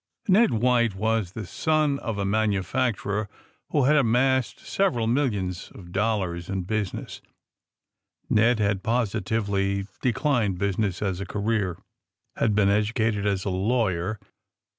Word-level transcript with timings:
AND 0.25 0.35
THE 0.35 0.39
SMUGGLERS 0.39 0.49
49 0.55 0.59
Ned 0.59 0.63
White 0.63 0.95
was 0.95 1.31
the 1.33 1.45
son 1.45 1.99
of 1.99 2.17
a 2.17 2.25
manufacturer 2.25 3.29
who 3.69 3.83
had 3.83 3.95
amassed 3.97 4.59
several 4.59 5.05
millions 5.05 5.71
of 5.75 5.91
dollars 5.91 6.49
in 6.49 6.63
business. 6.63 7.21
Ned, 8.27 8.57
having 8.57 8.79
positively 8.79 9.85
declined 10.01 10.57
busi 10.57 10.79
ness 10.79 11.03
as 11.03 11.21
a 11.21 11.27
career, 11.27 11.77
had 12.35 12.55
been 12.55 12.69
educated 12.69 13.27
as 13.27 13.45
a 13.45 13.51
lawyer. 13.51 14.19